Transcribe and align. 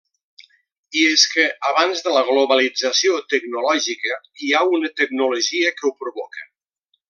I 1.01 1.03
és 1.09 1.25
que 1.33 1.45
abans 1.71 2.01
de 2.07 2.15
la 2.15 2.23
globalització 2.31 3.21
tecnològica 3.35 4.19
hi 4.45 4.53
ha 4.61 4.65
una 4.79 4.93
tecnologia 5.03 5.77
que 5.81 5.89
ho 5.91 5.97
provoca. 6.05 6.51